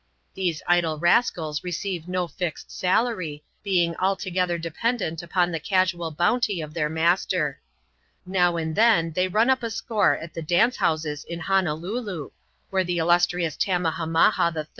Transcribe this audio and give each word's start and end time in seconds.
These 0.33 0.63
icBe 0.67 0.99
rascals 0.99 1.63
receive 1.63 2.07
no 2.07 2.23
lized 2.39 2.69
salarj, 2.69 3.43
being 3.61 3.93
altc^eiher 4.01 4.59
dependent 4.59 5.21
upon 5.21 5.51
the 5.51 5.59
casual 5.59 6.09
bounty 6.09 6.59
of 6.59 6.73
their 6.73 6.89
master. 6.89 7.59
Now 8.25 8.57
and 8.57 8.75
then 8.75 9.13
thej 9.13 9.31
ran 9.31 9.51
up 9.51 9.63
& 9.65 9.69
score 9.71 10.17
at 10.17 10.33
the 10.33 10.41
dance 10.41 10.77
houses 10.77 11.23
in 11.23 11.41
Honolulu^ 11.41 12.31
where 12.71 12.83
the 12.83 12.97
ittastrious 12.97 13.55
Tammahaminaha 13.63 14.51
HI. 14.55 14.67